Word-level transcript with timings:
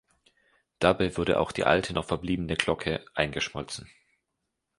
Dabei 0.79 1.15
wurde 1.15 1.39
auch 1.39 1.51
die 1.51 1.63
alte 1.63 1.93
noch 1.93 2.05
verbliebene 2.05 2.55
Glocke 2.55 3.05
eingeschmolzen. 3.13 3.87